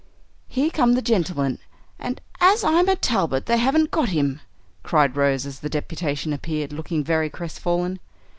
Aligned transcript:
"Here 0.47 0.71
come 0.71 0.93
the 0.95 1.01
gentlemen, 1.03 1.59
and, 1.99 2.21
as 2.39 2.63
I'm 2.63 2.89
a 2.89 2.95
Talbot, 2.95 3.45
they 3.45 3.57
haven't 3.57 3.91
got 3.91 4.09
him!" 4.09 4.41
cried 4.81 5.15
Rose 5.15 5.45
as 5.45 5.59
the 5.59 5.69
deputation 5.69 6.33
appeared, 6.33 6.73
looking 6.73 7.03
very 7.03 7.29
crestfallen. 7.29 7.99